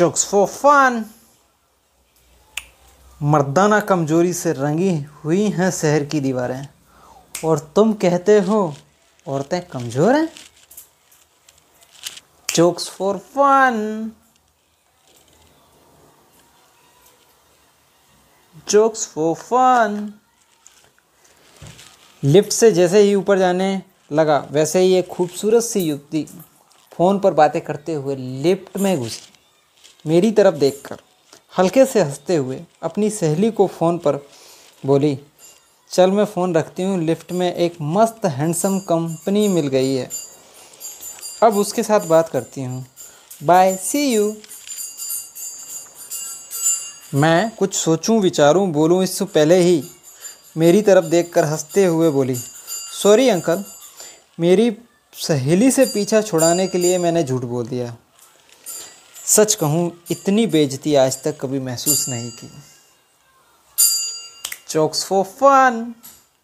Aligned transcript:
Jokes 0.00 0.24
for 0.26 0.46
fun 0.46 1.04
मर्दाना 3.20 3.78
कमज़ोरी 3.80 4.32
से 4.32 4.52
रंगी 4.52 4.92
हुई 5.24 5.42
हैं 5.50 5.70
शहर 5.70 6.04
की 6.04 6.20
दीवारें। 6.20 6.68
और 7.44 7.58
तुम 7.76 7.92
कहते 7.94 8.38
हो 8.40 8.60
औरतें 9.26 9.60
कमज़ोर 9.68 10.14
हैं? 10.14 10.28
Jokes 12.48 12.88
for 12.90 13.18
fun 13.34 14.10
jokes 18.68 19.06
for 19.06 19.34
fun 19.34 20.12
lift 22.22 22.52
से 22.52 22.70
जैसे 22.72 23.00
ही 23.00 23.14
ऊपर 23.14 23.38
जाने 23.38 23.70
लगा, 24.12 24.38
वैसे 24.50 24.80
ही 24.80 24.94
एक 24.94 25.08
खूबसूरत 25.08 25.62
सी 25.62 25.80
युवती 25.80 26.24
फ़ोन 26.92 27.18
पर 27.18 27.34
बातें 27.34 27.60
करते 27.62 27.94
हुए 27.94 28.16
लिफ्ट 28.16 28.78
में 28.78 28.96
घुसी। 28.98 29.28
मेरी 30.04 30.30
तरफ़ 30.32 30.54
देखकर 30.54 31.00
हल्के 31.58 31.84
से 31.86 32.00
हँसते 32.00 32.36
हुए 32.36 32.60
अपनी 32.82 33.10
सहेली 33.10 33.50
को 33.50 33.66
फ़ोन 33.68 33.98
पर 33.98 34.16
बोली, 34.82 35.18
चल 35.90 36.10
मैं 36.10 36.24
फ़ोन 36.24 36.54
रखती 36.54 36.82
हूँ, 36.82 36.98
लिफ्ट 36.98 37.32
में 37.32 37.54
एक 37.54 37.76
मस्त 37.82 38.26
हैंडसम 38.26 38.78
कंपनी 38.78 39.46
मिल 39.48 39.66
गई 39.66 39.94
है। 39.94 40.08
अब 41.42 41.56
उसके 41.56 41.82
साथ 41.82 42.06
बात 42.06 42.28
करती 42.28 42.64
हूँ। 42.64 42.84
Bye, 43.42 43.76
see 43.76 44.04
you. 44.06 44.34
मैं 47.14 47.50
कुछ 47.50 47.74
सोचूं, 47.74 48.20
विचारूं, 48.20 48.70
बोलूँ, 48.72 49.02
इससे 49.02 49.24
पहले 49.24 49.56
ही 49.56 49.82
मेरी 50.56 50.82
तरफ़ 50.82 51.04
देखकर 51.04 51.44
हँसते 51.44 51.84
हुए 51.84 52.10
बोली, 52.10 52.34
सॉरी 52.34 53.28
अंकल, 53.28 53.64
मेरी 54.40 54.70
सहेली 55.14 55.70
से 55.70 55.84
पीछा 55.84 56.20
छुड़ाने 56.22 56.66
के 56.66 56.78
लिए 56.78 56.98
मैंने 56.98 57.24
झूठ 57.24 57.42
बोल 57.42 57.66
दिया। 57.66 57.96
सच 59.30 59.54
कहूँ 59.54 59.90
इतनी 60.10 60.46
बेजती 60.46 60.94
आज 60.94 61.22
तक 61.22 61.36
कभी 61.40 61.58
महसूस 61.58 62.08
नहीं 62.08 62.30
की। 62.30 62.50
Chokes 64.68 65.04
for 65.04 65.24
fun 65.24 65.94